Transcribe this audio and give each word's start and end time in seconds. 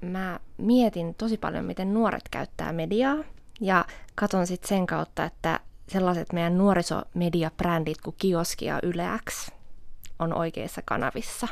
mä 0.00 0.40
mietin 0.58 1.14
tosi 1.14 1.36
paljon, 1.36 1.64
miten 1.64 1.94
nuoret 1.94 2.28
käyttää 2.30 2.72
mediaa. 2.72 3.16
Ja 3.60 3.84
katon 4.14 4.46
sitten 4.46 4.68
sen 4.68 4.86
kautta, 4.86 5.24
että 5.24 5.60
sellaiset 5.88 6.32
meidän 6.32 6.58
nuorisomediabrändit 6.58 8.00
kuin 8.00 8.16
Kioski 8.18 8.64
ja 8.64 8.80
Yle 8.82 9.04
X 9.30 9.50
on 10.18 10.34
oikeissa 10.34 10.82
kanavissa 10.84 11.48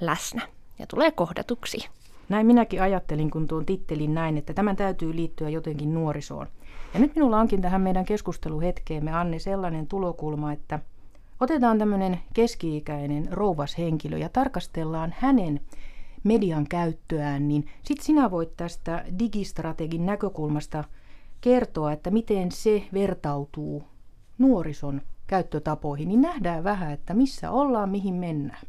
läsnä 0.00 0.42
ja 0.78 0.86
tulee 0.86 1.10
kohdatuksi. 1.10 1.88
Näin 2.28 2.46
minäkin 2.46 2.82
ajattelin, 2.82 3.30
kun 3.30 3.48
tuon 3.48 3.66
tittelin 3.66 4.14
näin, 4.14 4.38
että 4.38 4.54
tämän 4.54 4.76
täytyy 4.76 5.16
liittyä 5.16 5.48
jotenkin 5.48 5.94
nuorisoon. 5.94 6.46
Ja 6.94 7.00
nyt 7.00 7.14
minulla 7.14 7.40
onkin 7.40 7.62
tähän 7.62 7.80
meidän 7.80 8.04
keskusteluhetkeemme, 8.04 9.12
Anne, 9.12 9.38
sellainen 9.38 9.86
tulokulma, 9.86 10.52
että 10.52 10.78
otetaan 11.40 11.78
tämmöinen 11.78 12.20
keski-ikäinen 12.34 13.28
rouvas 13.30 13.78
henkilö 13.78 14.18
ja 14.18 14.28
tarkastellaan 14.28 15.14
hänen 15.18 15.60
median 16.24 16.66
käyttöään, 16.68 17.48
niin 17.48 17.66
sitten 17.82 18.06
sinä 18.06 18.30
voit 18.30 18.56
tästä 18.56 19.04
digistrategin 19.18 20.06
näkökulmasta 20.06 20.84
kertoa, 21.40 21.92
että 21.92 22.10
miten 22.10 22.52
se 22.52 22.82
vertautuu 22.92 23.84
nuorison 24.38 25.02
käyttötapoihin, 25.26 26.08
niin 26.08 26.22
nähdään 26.22 26.64
vähän, 26.64 26.92
että 26.92 27.14
missä 27.14 27.50
ollaan, 27.50 27.88
mihin 27.88 28.14
mennään. 28.14 28.66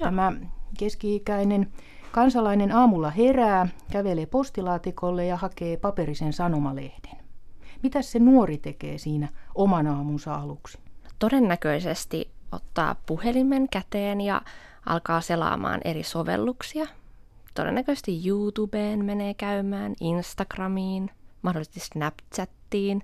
Joo. 0.00 0.04
Tämä 0.04 0.32
keski-ikäinen 0.78 1.72
kansalainen 2.12 2.72
aamulla 2.72 3.10
herää, 3.10 3.68
kävelee 3.90 4.26
postilaatikolle 4.26 5.26
ja 5.26 5.36
hakee 5.36 5.76
paperisen 5.76 6.32
sanomalehden. 6.32 7.16
Mitä 7.82 8.02
se 8.02 8.18
nuori 8.18 8.58
tekee 8.58 8.98
siinä 8.98 9.28
oman 9.54 9.86
aamunsa 9.86 10.34
aluksi? 10.34 10.78
Todennäköisesti 11.18 12.30
ottaa 12.52 12.96
puhelimen 13.06 13.68
käteen 13.68 14.20
ja 14.20 14.42
alkaa 14.86 15.20
selaamaan 15.20 15.80
eri 15.84 16.02
sovelluksia. 16.02 16.86
Todennäköisesti 17.54 18.28
YouTubeen 18.28 19.04
menee 19.04 19.34
käymään, 19.34 19.94
Instagramiin, 20.00 21.10
mahdollisesti 21.42 21.80
Snapchattiin, 21.80 23.02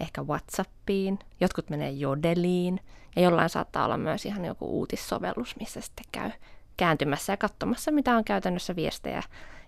ehkä 0.00 0.22
Whatsappiin, 0.22 1.18
jotkut 1.40 1.70
menee 1.70 1.90
Jodeliin 1.90 2.80
ja 3.16 3.22
jollain 3.22 3.50
saattaa 3.50 3.84
olla 3.84 3.96
myös 3.96 4.26
ihan 4.26 4.44
joku 4.44 4.66
uutissovellus, 4.66 5.56
missä 5.60 5.80
sitten 5.80 6.04
käy 6.12 6.30
kääntymässä 6.76 7.32
ja 7.32 7.36
katsomassa, 7.36 7.92
mitä 7.92 8.16
on 8.16 8.24
käytännössä 8.24 8.76
viestejä 8.76 9.22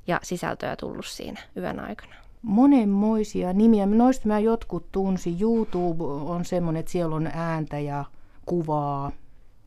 ja 0.07 0.21
sisältöjä 0.23 0.77
tullut 0.77 1.07
siinä 1.07 1.41
yön 1.57 1.81
aikana. 1.81 2.15
Monenmoisia 2.43 3.53
nimiä. 3.53 3.87
Noista 3.87 4.29
mä 4.29 4.39
jotkut 4.39 4.93
tunsin. 4.93 5.41
YouTube 5.41 6.05
on 6.05 6.45
semmoinen, 6.45 6.81
että 6.81 6.93
siellä 6.93 7.17
on 7.17 7.27
ääntä 7.27 7.79
ja 7.79 8.05
kuvaa. 8.47 9.13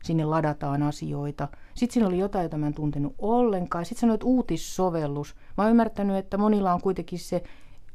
Sinne 0.02 0.24
ladataan 0.24 0.82
asioita. 0.82 1.48
Sitten 1.74 1.94
siinä 1.94 2.06
oli 2.08 2.18
jotain, 2.18 2.42
jota 2.42 2.58
mä 2.58 2.66
en 2.66 2.74
tuntenut 2.74 3.14
ollenkaan. 3.18 3.84
Sitten 3.84 4.00
sanoit 4.00 4.22
uutissovellus. 4.22 5.34
Mä 5.56 5.64
oon 5.64 5.70
ymmärtänyt, 5.70 6.16
että 6.16 6.38
monilla 6.38 6.72
on 6.72 6.80
kuitenkin 6.80 7.18
se 7.18 7.42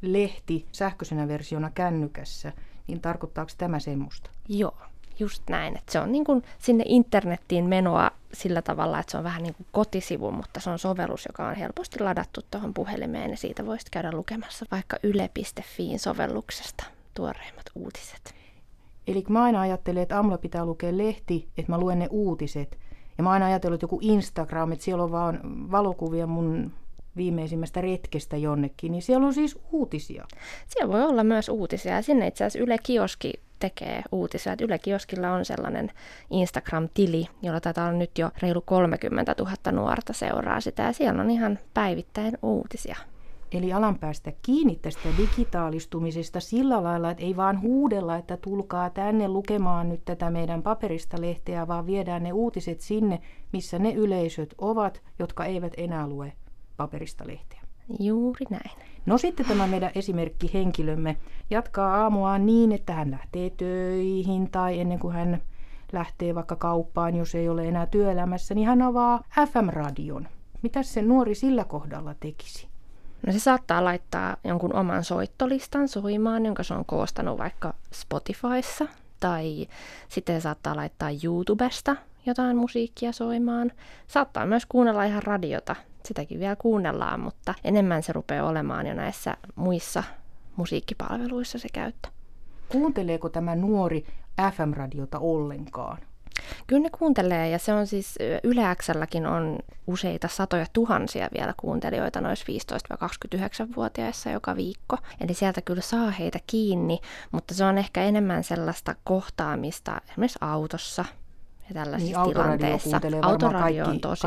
lehti 0.02 0.66
sähköisenä 0.72 1.28
versiona 1.28 1.70
kännykässä. 1.70 2.52
Niin 2.86 3.00
tarkoittaako 3.00 3.50
tämä 3.58 3.78
semmoista? 3.78 4.30
Joo, 4.48 4.76
just 5.18 5.42
näin. 5.50 5.76
Että 5.76 5.92
se 5.92 6.00
on 6.00 6.12
niin 6.12 6.24
kuin 6.24 6.42
sinne 6.58 6.84
internettiin 6.86 7.64
menoa 7.64 8.10
sillä 8.32 8.62
tavalla, 8.62 8.98
että 9.00 9.10
se 9.10 9.18
on 9.18 9.24
vähän 9.24 9.42
niin 9.42 9.54
kuin 9.54 9.66
kotisivu, 9.72 10.30
mutta 10.30 10.60
se 10.60 10.70
on 10.70 10.78
sovellus, 10.78 11.26
joka 11.28 11.48
on 11.48 11.54
helposti 11.54 12.00
ladattu 12.00 12.40
tuohon 12.50 12.74
puhelimeen 12.74 13.30
ja 13.30 13.36
siitä 13.36 13.66
voisit 13.66 13.90
käydä 13.90 14.12
lukemassa 14.12 14.66
vaikka 14.70 14.96
yle.fiin 15.02 15.98
sovelluksesta 15.98 16.84
tuoreimmat 17.14 17.66
uutiset. 17.74 18.35
Eli 19.06 19.24
mä 19.28 19.42
aina 19.42 19.60
ajattelen, 19.60 20.02
että 20.02 20.16
aamulla 20.16 20.38
pitää 20.38 20.64
lukea 20.64 20.96
lehti, 20.96 21.48
että 21.58 21.72
mä 21.72 21.78
luen 21.78 21.98
ne 21.98 22.08
uutiset. 22.10 22.78
Ja 23.18 23.24
mä 23.24 23.30
aina 23.30 23.46
ajatellut, 23.46 23.74
että 23.74 23.84
joku 23.84 23.98
Instagram, 24.02 24.72
että 24.72 24.84
siellä 24.84 25.04
on 25.04 25.12
vaan 25.12 25.40
valokuvia 25.70 26.26
mun 26.26 26.72
viimeisimmästä 27.16 27.80
retkestä 27.80 28.36
jonnekin, 28.36 28.92
niin 28.92 29.02
siellä 29.02 29.26
on 29.26 29.34
siis 29.34 29.58
uutisia. 29.72 30.24
Siellä 30.66 30.92
voi 30.92 31.02
olla 31.02 31.24
myös 31.24 31.48
uutisia 31.48 32.02
sinne 32.02 32.26
itse 32.26 32.44
asiassa 32.44 32.64
Yle 32.64 32.76
Kioski 32.82 33.32
tekee 33.58 34.02
uutisia. 34.12 34.52
Että 34.52 34.64
Yle 34.64 34.78
Kioskilla 34.78 35.30
on 35.30 35.44
sellainen 35.44 35.92
Instagram-tili, 36.30 37.26
jolla 37.42 37.60
taitaa 37.60 37.88
olla 37.88 37.98
nyt 37.98 38.18
jo 38.18 38.30
reilu 38.42 38.60
30 38.60 39.34
000 39.38 39.72
nuorta 39.72 40.12
seuraa 40.12 40.60
sitä 40.60 40.82
ja 40.82 40.92
siellä 40.92 41.22
on 41.22 41.30
ihan 41.30 41.58
päivittäin 41.74 42.38
uutisia. 42.42 42.96
Eli 43.52 43.72
alan 43.72 43.98
päästä 43.98 44.32
kiinni 44.42 44.76
tästä 44.76 45.08
digitaalistumisesta 45.18 46.40
sillä 46.40 46.82
lailla, 46.82 47.10
että 47.10 47.24
ei 47.24 47.36
vaan 47.36 47.60
huudella, 47.60 48.16
että 48.16 48.36
tulkaa 48.36 48.90
tänne 48.90 49.28
lukemaan 49.28 49.88
nyt 49.88 50.04
tätä 50.04 50.30
meidän 50.30 50.62
paperista 50.62 51.20
lehteä, 51.20 51.68
vaan 51.68 51.86
viedään 51.86 52.22
ne 52.22 52.32
uutiset 52.32 52.80
sinne, 52.80 53.20
missä 53.52 53.78
ne 53.78 53.92
yleisöt 53.92 54.54
ovat, 54.58 55.02
jotka 55.18 55.44
eivät 55.44 55.72
enää 55.76 56.06
lue 56.06 56.32
paperista 56.76 57.26
lehteä. 57.26 57.60
Juuri 58.00 58.46
näin. 58.50 58.70
No 59.06 59.18
sitten 59.18 59.46
tämä 59.46 59.66
meidän 59.66 59.90
esimerkkihenkilömme 59.94 61.16
jatkaa 61.50 62.02
aamuaan 62.02 62.46
niin, 62.46 62.72
että 62.72 62.92
hän 62.92 63.10
lähtee 63.10 63.50
töihin 63.50 64.50
tai 64.50 64.80
ennen 64.80 64.98
kuin 64.98 65.14
hän 65.14 65.42
lähtee 65.92 66.34
vaikka 66.34 66.56
kauppaan, 66.56 67.14
jos 67.14 67.34
ei 67.34 67.48
ole 67.48 67.68
enää 67.68 67.86
työelämässä, 67.86 68.54
niin 68.54 68.66
hän 68.66 68.82
avaa 68.82 69.22
FM-radion. 69.48 70.28
Mitä 70.62 70.82
se 70.82 71.02
nuori 71.02 71.34
sillä 71.34 71.64
kohdalla 71.64 72.14
tekisi? 72.20 72.68
No 73.26 73.32
se 73.32 73.38
saattaa 73.38 73.84
laittaa 73.84 74.36
jonkun 74.44 74.74
oman 74.74 75.04
soittolistan 75.04 75.88
soimaan, 75.88 76.46
jonka 76.46 76.62
se 76.62 76.74
on 76.74 76.84
koostanut 76.84 77.38
vaikka 77.38 77.74
Spotifyssa, 77.92 78.86
tai 79.20 79.66
sitten 80.08 80.40
se 80.40 80.42
saattaa 80.42 80.76
laittaa 80.76 81.10
YouTubesta 81.24 81.96
jotain 82.26 82.56
musiikkia 82.56 83.12
soimaan. 83.12 83.72
Saattaa 84.06 84.46
myös 84.46 84.66
kuunnella 84.66 85.04
ihan 85.04 85.22
radiota 85.22 85.76
sitäkin 86.04 86.40
vielä 86.40 86.56
kuunnellaan, 86.56 87.20
mutta 87.20 87.54
enemmän 87.64 88.02
se 88.02 88.12
rupeaa 88.12 88.48
olemaan 88.48 88.86
jo 88.86 88.94
näissä 88.94 89.36
muissa 89.54 90.02
musiikkipalveluissa 90.56 91.58
se 91.58 91.68
käyttö. 91.72 92.08
Kuunteleeko 92.68 93.28
tämä 93.28 93.54
nuori 93.54 94.06
FM-radiota 94.52 95.18
ollenkaan? 95.18 95.98
Kyllä 96.66 96.82
ne 96.82 96.90
kuuntelee 96.98 97.50
ja 97.50 97.58
se 97.58 97.72
on 97.72 97.86
siis 97.86 98.18
Yle 98.42 98.62
Xlläkin 98.74 99.26
on 99.26 99.58
useita 99.86 100.28
satoja 100.28 100.66
tuhansia 100.72 101.28
vielä 101.38 101.54
kuuntelijoita 101.56 102.20
noissa 102.20 102.46
15-29-vuotiaissa 102.94 104.30
joka 104.30 104.56
viikko. 104.56 104.98
Eli 105.20 105.34
sieltä 105.34 105.60
kyllä 105.62 105.82
saa 105.82 106.10
heitä 106.10 106.38
kiinni, 106.46 107.00
mutta 107.32 107.54
se 107.54 107.64
on 107.64 107.78
ehkä 107.78 108.02
enemmän 108.02 108.44
sellaista 108.44 108.94
kohtaamista 109.04 110.00
esimerkiksi 110.10 110.38
autossa 110.40 111.04
ja 111.68 111.74
tällaisissa 111.74 112.22
niin, 112.22 112.32
tilanteissa. 112.32 113.00
Autoradio 113.22 113.86
on 113.86 114.00
tosi 114.00 114.26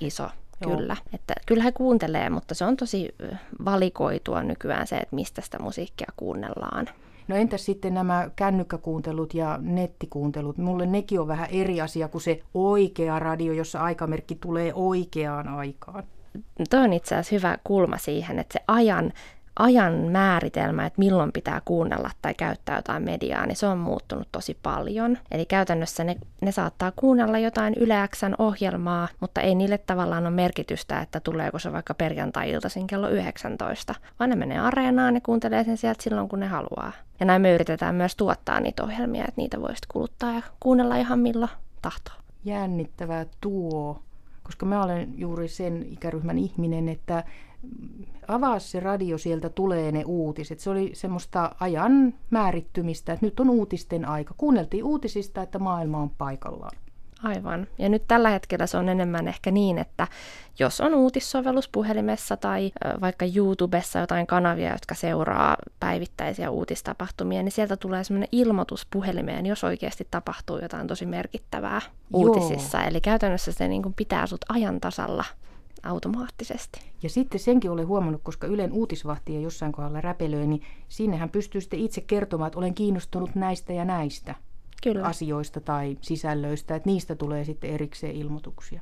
iso 0.00 0.28
Kyllä, 0.64 0.96
että 1.12 1.34
kyllä 1.46 1.62
he 1.62 1.72
kuuntelee, 1.72 2.30
mutta 2.30 2.54
se 2.54 2.64
on 2.64 2.76
tosi 2.76 3.14
valikoitua 3.64 4.42
nykyään 4.42 4.86
se, 4.86 4.96
että 4.96 5.14
mistä 5.14 5.40
sitä 5.40 5.58
musiikkia 5.58 6.12
kuunnellaan. 6.16 6.88
No 7.28 7.36
entäs 7.36 7.64
sitten 7.64 7.94
nämä 7.94 8.30
kännykkäkuuntelut 8.36 9.34
ja 9.34 9.58
nettikuuntelut? 9.62 10.58
Mulle 10.58 10.86
nekin 10.86 11.20
on 11.20 11.28
vähän 11.28 11.48
eri 11.50 11.80
asia 11.80 12.08
kuin 12.08 12.22
se 12.22 12.42
oikea 12.54 13.18
radio, 13.18 13.52
jossa 13.52 13.80
aikamerkki 13.80 14.34
tulee 14.34 14.72
oikeaan 14.74 15.48
aikaan. 15.48 16.04
Tuo 16.70 16.80
on 16.80 16.92
itse 16.92 17.14
asiassa 17.14 17.34
hyvä 17.36 17.58
kulma 17.64 17.98
siihen, 17.98 18.38
että 18.38 18.52
se 18.52 18.64
ajan 18.68 19.12
ajan 19.58 19.94
määritelmä, 19.94 20.86
että 20.86 20.98
milloin 20.98 21.32
pitää 21.32 21.62
kuunnella 21.64 22.10
tai 22.22 22.34
käyttää 22.34 22.76
jotain 22.76 23.02
mediaa, 23.02 23.46
niin 23.46 23.56
se 23.56 23.66
on 23.66 23.78
muuttunut 23.78 24.28
tosi 24.32 24.58
paljon. 24.62 25.18
Eli 25.30 25.46
käytännössä 25.46 26.04
ne, 26.04 26.16
ne 26.40 26.52
saattaa 26.52 26.92
kuunnella 26.96 27.38
jotain 27.38 27.74
yleäksän 27.74 28.34
ohjelmaa, 28.38 29.08
mutta 29.20 29.40
ei 29.40 29.54
niille 29.54 29.78
tavallaan 29.78 30.26
ole 30.26 30.34
merkitystä, 30.34 31.00
että 31.00 31.20
tuleeko 31.20 31.58
se 31.58 31.72
vaikka 31.72 31.94
perjantai-iltaisin 31.94 32.86
kello 32.86 33.08
19, 33.08 33.94
vaan 34.18 34.30
ne 34.30 34.36
menee 34.36 34.58
areenaan 34.58 35.14
ja 35.14 35.20
kuuntelee 35.20 35.64
sen 35.64 35.76
sieltä 35.76 36.02
silloin, 36.02 36.28
kun 36.28 36.40
ne 36.40 36.46
haluaa. 36.46 36.92
Ja 37.20 37.26
näin 37.26 37.42
me 37.42 37.54
yritetään 37.54 37.94
myös 37.94 38.16
tuottaa 38.16 38.60
niitä 38.60 38.84
ohjelmia, 38.84 39.24
että 39.28 39.40
niitä 39.40 39.60
voisi 39.60 39.82
kuluttaa 39.88 40.32
ja 40.32 40.42
kuunnella 40.60 40.96
ihan 40.96 41.18
milloin 41.18 41.50
tahtoo. 41.82 42.14
Jännittävää 42.44 43.26
tuo, 43.40 44.02
koska 44.46 44.66
mä 44.66 44.84
olen 44.84 45.14
juuri 45.16 45.48
sen 45.48 45.86
ikäryhmän 45.90 46.38
ihminen, 46.38 46.88
että 46.88 47.24
avaa 48.28 48.58
se 48.58 48.80
radio, 48.80 49.18
sieltä 49.18 49.48
tulee 49.48 49.92
ne 49.92 50.04
uutiset. 50.04 50.60
Se 50.60 50.70
oli 50.70 50.90
semmoista 50.94 51.52
ajan 51.60 52.14
määrittymistä, 52.30 53.12
että 53.12 53.26
nyt 53.26 53.40
on 53.40 53.50
uutisten 53.50 54.08
aika. 54.08 54.34
Kuunneltiin 54.36 54.84
uutisista, 54.84 55.42
että 55.42 55.58
maailma 55.58 55.98
on 55.98 56.10
paikallaan. 56.10 56.76
Aivan. 57.22 57.66
Ja 57.78 57.88
nyt 57.88 58.02
tällä 58.08 58.30
hetkellä 58.30 58.66
se 58.66 58.76
on 58.76 58.88
enemmän 58.88 59.28
ehkä 59.28 59.50
niin, 59.50 59.78
että 59.78 60.06
jos 60.58 60.80
on 60.80 60.94
uutissovellus 60.94 61.68
puhelimessa 61.68 62.36
tai 62.36 62.72
vaikka 63.00 63.26
YouTubessa 63.36 63.98
jotain 63.98 64.26
kanavia, 64.26 64.72
jotka 64.72 64.94
seuraa 64.94 65.56
päivittäisiä 65.80 66.50
uutistapahtumia, 66.50 67.42
niin 67.42 67.52
sieltä 67.52 67.76
tulee 67.76 68.04
semmoinen 68.04 68.28
ilmoitus 68.32 68.86
puhelimeen, 68.92 69.46
jos 69.46 69.64
oikeasti 69.64 70.08
tapahtuu 70.10 70.58
jotain 70.58 70.86
tosi 70.86 71.06
merkittävää 71.06 71.80
uutisissa. 72.12 72.78
Joo. 72.78 72.88
Eli 72.88 73.00
käytännössä 73.00 73.52
se 73.52 73.68
niin 73.68 73.82
kuin 73.82 73.94
pitää 73.94 74.26
sut 74.26 74.44
ajan 74.48 74.80
tasalla 74.80 75.24
automaattisesti. 75.82 76.80
Ja 77.02 77.10
sitten 77.10 77.40
senkin 77.40 77.70
olen 77.70 77.86
huomannut, 77.86 78.20
koska 78.24 78.46
Ylen 78.46 78.72
uutisvahtia 78.72 79.40
jossain 79.40 79.72
kohdalla 79.72 80.00
räpelöi, 80.00 80.46
niin 80.46 80.62
sinnehän 80.88 81.30
pystyy 81.30 81.60
sitten 81.60 81.80
itse 81.80 82.00
kertomaan, 82.00 82.46
että 82.46 82.58
olen 82.58 82.74
kiinnostunut 82.74 83.34
näistä 83.34 83.72
ja 83.72 83.84
näistä 83.84 84.34
Kyllä. 84.82 85.06
asioista 85.06 85.60
tai 85.60 85.98
sisällöistä, 86.00 86.76
että 86.76 86.90
niistä 86.90 87.14
tulee 87.14 87.44
sitten 87.44 87.70
erikseen 87.70 88.16
ilmoituksia. 88.16 88.80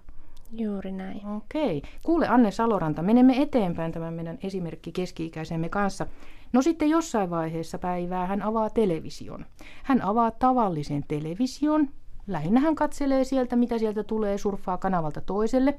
Juuri 0.53 0.93
näin. 0.93 1.27
Okei. 1.27 1.83
Kuule 2.05 2.29
Anne 2.29 2.51
Saloranta, 2.51 3.03
menemme 3.03 3.43
eteenpäin 3.43 3.93
tämän 3.93 4.15
meidän 4.15 4.39
esimerkki 4.43 4.93
keski-ikäisemme 4.93 5.69
kanssa. 5.69 6.07
No 6.53 6.63
sitten 6.63 6.91
jossain 6.91 7.31
vaiheessa 7.31 7.79
päivää 7.79 8.27
hän 8.27 8.43
avaa 8.43 8.71
television. 8.71 9.45
Hän 9.83 10.03
avaa 10.03 10.31
tavallisen 10.31 11.05
television. 11.09 11.89
Lähinnä 12.27 12.61
hän 12.61 12.75
katselee 12.75 13.25
sieltä, 13.25 13.57
mitä 13.57 13.79
sieltä 13.79 14.05
tulee, 14.05 14.39
surffaa 14.39 14.79
kanavalta 14.79 15.21
toiselle. 15.21 15.79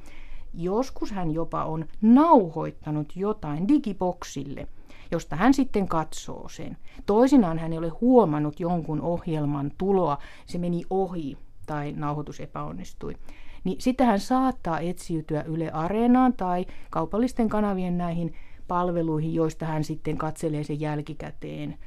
Joskus 0.53 1.11
hän 1.11 1.31
jopa 1.31 1.65
on 1.65 1.85
nauhoittanut 2.01 3.15
jotain 3.15 3.68
digiboksille, 3.68 4.68
josta 5.15 5.35
hän 5.35 5.53
sitten 5.53 5.88
katsoo 5.88 6.50
sen. 6.50 6.77
Toisinaan 7.06 7.59
hän 7.59 7.71
ei 7.71 7.77
ole 7.77 7.89
huomannut 7.89 8.59
jonkun 8.59 9.01
ohjelman 9.01 9.71
tuloa, 9.77 10.17
se 10.45 10.57
meni 10.57 10.83
ohi 10.89 11.38
tai 11.65 11.91
nauhoitus 11.91 12.39
epäonnistui. 12.39 13.15
Niin 13.63 13.81
sitten 13.81 14.07
hän 14.07 14.19
saattaa 14.19 14.79
etsiytyä 14.79 15.41
Yle 15.44 15.71
Areenaan 15.71 16.33
tai 16.33 16.65
kaupallisten 16.89 17.50
kanavien 17.50 17.97
näihin 17.97 18.33
palveluihin, 18.67 19.33
joista 19.33 19.65
hän 19.65 19.83
sitten 19.83 20.17
katselee 20.17 20.63
sen 20.63 20.79
jälkikäteen 20.79 21.77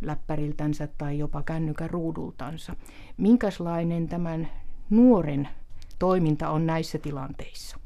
läppäriltänsä 0.00 0.88
tai 0.98 1.18
jopa 1.18 1.42
kännykän 1.42 1.90
ruudultansa. 1.90 2.76
Minkälainen 3.16 4.08
tämän 4.08 4.48
nuoren 4.90 5.48
toiminta 5.98 6.50
on 6.50 6.66
näissä 6.66 6.98
tilanteissa? 6.98 7.78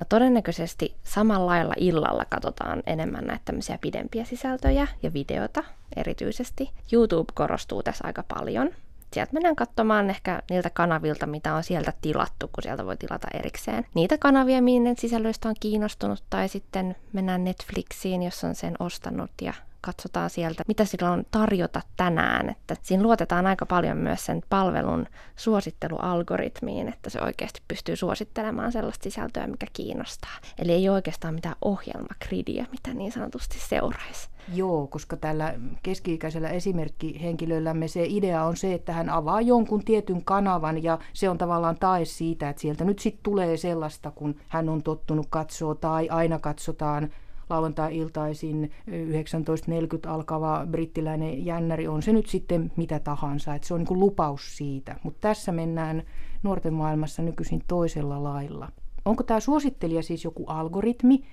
No 0.00 0.06
todennäköisesti 0.08 0.96
samalla 1.04 1.74
illalla 1.76 2.24
katsotaan 2.28 2.82
enemmän 2.86 3.24
näitä 3.24 3.42
tämmöisiä 3.44 3.78
pidempiä 3.80 4.24
sisältöjä 4.24 4.86
ja 5.02 5.12
videota 5.12 5.64
erityisesti. 5.96 6.70
YouTube 6.92 7.32
korostuu 7.34 7.82
tässä 7.82 8.04
aika 8.06 8.24
paljon. 8.34 8.70
Sieltä 9.14 9.32
mennään 9.32 9.56
katsomaan 9.56 10.10
ehkä 10.10 10.42
niiltä 10.50 10.70
kanavilta, 10.70 11.26
mitä 11.26 11.54
on 11.54 11.62
sieltä 11.62 11.92
tilattu, 12.00 12.48
kun 12.48 12.62
sieltä 12.62 12.86
voi 12.86 12.96
tilata 12.96 13.28
erikseen. 13.34 13.86
Niitä 13.94 14.18
kanavia, 14.18 14.62
minne 14.62 14.94
sisällöistä 14.98 15.48
on 15.48 15.54
kiinnostunut, 15.60 16.24
tai 16.30 16.48
sitten 16.48 16.96
mennään 17.12 17.44
Netflixiin, 17.44 18.22
jos 18.22 18.44
on 18.44 18.54
sen 18.54 18.74
ostanut 18.78 19.30
ja 19.42 19.54
katsotaan 19.80 20.30
sieltä, 20.30 20.62
mitä 20.68 20.84
sillä 20.84 21.10
on 21.10 21.24
tarjota 21.30 21.80
tänään. 21.96 22.48
Että 22.50 22.76
siinä 22.82 23.02
luotetaan 23.02 23.46
aika 23.46 23.66
paljon 23.66 23.96
myös 23.96 24.26
sen 24.26 24.42
palvelun 24.48 25.06
suosittelualgoritmiin, 25.36 26.88
että 26.88 27.10
se 27.10 27.20
oikeasti 27.20 27.62
pystyy 27.68 27.96
suosittelemaan 27.96 28.72
sellaista 28.72 29.04
sisältöä, 29.04 29.46
mikä 29.46 29.66
kiinnostaa. 29.72 30.38
Eli 30.58 30.72
ei 30.72 30.88
oikeastaan 30.88 31.34
mitään 31.34 31.56
ohjelmakridiä, 31.64 32.66
mitä 32.70 32.94
niin 32.94 33.12
sanotusti 33.12 33.58
seuraisi. 33.58 34.33
Joo, 34.54 34.86
koska 34.86 35.16
tällä 35.16 35.54
keski-ikäisellä 35.82 36.48
esimerkkihenkilöllämme 36.48 37.88
se 37.88 38.04
idea 38.08 38.44
on 38.44 38.56
se, 38.56 38.74
että 38.74 38.92
hän 38.92 39.10
avaa 39.10 39.40
jonkun 39.40 39.84
tietyn 39.84 40.24
kanavan 40.24 40.82
ja 40.82 40.98
se 41.12 41.28
on 41.28 41.38
tavallaan 41.38 41.76
tae 41.80 42.04
siitä, 42.04 42.48
että 42.48 42.62
sieltä 42.62 42.84
nyt 42.84 42.98
sitten 42.98 43.22
tulee 43.22 43.56
sellaista, 43.56 44.10
kun 44.10 44.34
hän 44.48 44.68
on 44.68 44.82
tottunut 44.82 45.26
katsoa 45.30 45.74
tai 45.74 46.08
aina 46.08 46.38
katsotaan 46.38 47.10
lauantai-iltaisin 47.50 48.70
19.40 48.90 50.10
alkava 50.10 50.66
brittiläinen 50.70 51.46
jännäri, 51.46 51.88
on 51.88 52.02
se 52.02 52.12
nyt 52.12 52.26
sitten 52.26 52.72
mitä 52.76 52.98
tahansa. 53.00 53.54
Että 53.54 53.68
se 53.68 53.74
on 53.74 53.80
niin 53.80 53.88
kuin 53.88 54.00
lupaus 54.00 54.56
siitä. 54.56 54.96
Mutta 55.02 55.18
tässä 55.20 55.52
mennään 55.52 56.02
nuorten 56.42 56.74
maailmassa 56.74 57.22
nykyisin 57.22 57.62
toisella 57.68 58.22
lailla. 58.22 58.68
Onko 59.04 59.22
tämä 59.22 59.40
suosittelija 59.40 60.02
siis 60.02 60.24
joku 60.24 60.44
algoritmi? 60.46 61.24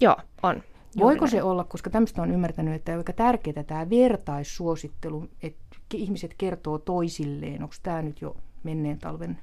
Joo, 0.00 0.16
on. 0.42 0.62
Voiko 0.98 1.26
se 1.26 1.42
olla, 1.42 1.64
koska 1.64 1.90
tämmöistä 1.90 2.22
on 2.22 2.30
ymmärtänyt, 2.30 2.74
että 2.74 2.92
on 2.92 2.98
aika 2.98 3.12
tärkeää 3.12 3.62
tämä 3.66 3.90
vertaissuosittelu, 3.90 5.28
että 5.42 5.62
ihmiset 5.94 6.34
kertoo 6.38 6.78
toisilleen. 6.78 7.62
Onko 7.62 7.74
tämä 7.82 8.02
nyt 8.02 8.20
jo 8.20 8.36
menneen 8.62 8.98
talven 8.98 9.38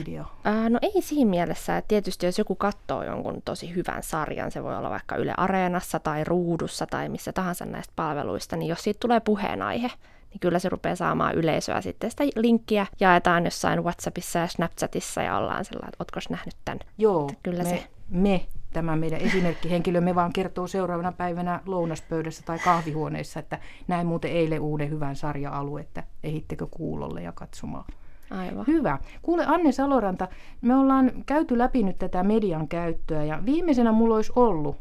idea? 0.00 0.24
Ää, 0.44 0.68
no 0.68 0.78
ei 0.82 1.02
siinä 1.02 1.30
mielessä, 1.30 1.76
että 1.76 1.88
tietysti 1.88 2.26
jos 2.26 2.38
joku 2.38 2.54
katsoo 2.54 3.02
jonkun 3.02 3.42
tosi 3.44 3.74
hyvän 3.74 4.02
sarjan, 4.02 4.50
se 4.50 4.62
voi 4.62 4.76
olla 4.76 4.90
vaikka 4.90 5.16
Yle 5.16 5.34
Areenassa 5.36 5.98
tai 5.98 6.24
Ruudussa 6.24 6.86
tai 6.86 7.08
missä 7.08 7.32
tahansa 7.32 7.66
näistä 7.66 7.92
palveluista, 7.96 8.56
niin 8.56 8.68
jos 8.68 8.82
siitä 8.82 9.00
tulee 9.00 9.20
puheenaihe, 9.20 9.90
niin 10.30 10.40
kyllä 10.40 10.58
se 10.58 10.68
rupeaa 10.68 10.96
saamaan 10.96 11.34
yleisöä. 11.34 11.80
Sitten 11.80 12.10
sitä 12.10 12.24
linkkiä 12.36 12.86
jaetaan 13.00 13.44
jossain 13.44 13.84
WhatsAppissa 13.84 14.38
ja 14.38 14.46
Snapchatissa 14.46 15.22
ja 15.22 15.36
ollaan 15.36 15.64
sellainen, 15.64 15.88
että 15.88 15.96
ootko 16.00 16.20
nähnyt 16.30 16.56
tämän? 16.64 16.80
Joo, 16.98 17.28
että 17.28 17.40
kyllä 17.42 17.62
me, 17.62 17.68
se... 17.68 17.86
me 18.10 18.46
tämä 18.72 18.96
meidän 18.96 19.20
esimerkkihenkilö, 19.20 20.00
me 20.00 20.14
vaan 20.14 20.32
kertoo 20.32 20.66
seuraavana 20.66 21.12
päivänä 21.12 21.60
lounaspöydässä 21.66 22.42
tai 22.46 22.58
kahvihuoneessa, 22.58 23.40
että 23.40 23.58
näin 23.88 24.06
muuten 24.06 24.30
eilen 24.30 24.60
uuden 24.60 24.90
hyvän 24.90 25.16
sarja-alue, 25.16 25.80
että 25.80 26.04
ehittekö 26.24 26.66
kuulolle 26.70 27.22
ja 27.22 27.32
katsomaan. 27.32 27.84
Aivan. 28.30 28.66
Hyvä. 28.66 28.98
Kuule 29.22 29.44
Anne 29.46 29.72
Saloranta, 29.72 30.28
me 30.60 30.76
ollaan 30.76 31.12
käyty 31.26 31.58
läpi 31.58 31.82
nyt 31.82 31.98
tätä 31.98 32.22
median 32.22 32.68
käyttöä 32.68 33.24
ja 33.24 33.42
viimeisenä 33.44 33.92
mulla 33.92 34.14
olisi 34.14 34.32
ollut, 34.36 34.76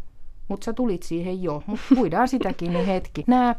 mutta 0.47 0.65
sä 0.65 0.73
tulit 0.73 1.03
siihen 1.03 1.43
jo, 1.43 1.63
mutta 1.65 1.95
puidaan 1.95 2.27
sitäkin 2.27 2.73
niin 2.73 2.85
hetki. 2.85 3.23
Nämä 3.27 3.55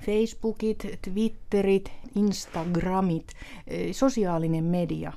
Facebookit, 0.00 0.86
Twitterit, 1.02 1.92
Instagramit, 2.14 3.26
eh, 3.66 3.92
sosiaalinen 3.94 4.64
media. 4.64 5.12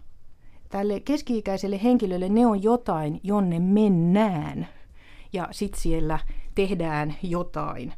Tälle 0.69 0.99
keski-ikäiselle 0.99 1.83
henkilölle 1.83 2.29
ne 2.29 2.45
on 2.45 2.63
jotain, 2.63 3.19
jonne 3.23 3.59
mennään. 3.59 4.67
Ja 5.33 5.47
sitten 5.51 5.81
siellä 5.81 6.19
tehdään 6.55 7.15
jotain. 7.23 7.93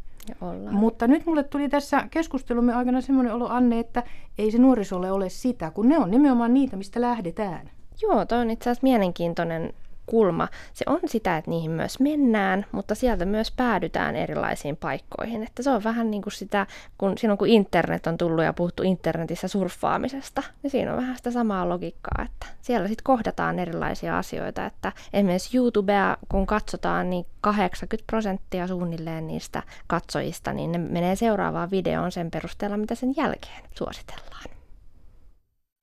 Mutta 0.71 1.07
nyt 1.07 1.25
mulle 1.25 1.43
tuli 1.43 1.69
tässä 1.69 2.07
keskustelumme 2.11 2.73
aikana 2.73 3.01
semmoinen 3.01 3.33
olo, 3.33 3.47
Anne, 3.47 3.79
että 3.79 4.03
ei 4.37 4.51
se 4.51 4.57
nuorisolle 4.57 5.11
ole 5.11 5.29
sitä, 5.29 5.71
kun 5.71 5.89
ne 5.89 5.97
on 5.97 6.11
nimenomaan 6.11 6.53
niitä, 6.53 6.77
mistä 6.77 7.01
lähdetään. 7.01 7.71
Joo, 8.01 8.25
toi 8.25 8.37
on 8.37 8.49
itse 8.49 8.69
asiassa 8.69 8.83
mielenkiintoinen 8.83 9.73
kulma. 10.11 10.47
Se 10.73 10.85
on 10.87 10.99
sitä, 11.05 11.37
että 11.37 11.51
niihin 11.51 11.71
myös 11.71 11.99
mennään, 11.99 12.65
mutta 12.71 12.95
sieltä 12.95 13.25
myös 13.25 13.51
päädytään 13.51 14.15
erilaisiin 14.15 14.77
paikkoihin. 14.77 15.43
Että 15.43 15.63
se 15.63 15.69
on 15.69 15.83
vähän 15.83 16.11
niin 16.11 16.21
kuin 16.21 16.33
sitä, 16.33 16.67
kun 16.97 17.17
silloin 17.17 17.37
kun 17.37 17.47
internet 17.47 18.07
on 18.07 18.17
tullut 18.17 18.43
ja 18.43 18.53
puhuttu 18.53 18.83
internetissä 18.83 19.47
surffaamisesta, 19.47 20.43
niin 20.63 20.71
siinä 20.71 20.91
on 20.91 20.97
vähän 20.97 21.17
sitä 21.17 21.31
samaa 21.31 21.69
logiikkaa, 21.69 22.25
että 22.25 22.45
siellä 22.61 22.87
sitten 22.87 23.03
kohdataan 23.03 23.59
erilaisia 23.59 24.17
asioita. 24.17 24.65
Että 24.65 24.91
esimerkiksi 25.13 25.57
YouTubea, 25.57 26.17
kun 26.29 26.47
katsotaan, 26.47 27.09
niin 27.09 27.25
80 27.41 28.07
prosenttia 28.07 28.67
suunnilleen 28.67 29.27
niistä 29.27 29.63
katsojista, 29.87 30.53
niin 30.53 30.71
ne 30.71 30.77
menee 30.77 31.15
seuraavaan 31.15 31.71
videoon 31.71 32.11
sen 32.11 32.31
perusteella, 32.31 32.77
mitä 32.77 32.95
sen 32.95 33.13
jälkeen 33.17 33.63
suositellaan. 33.77 34.60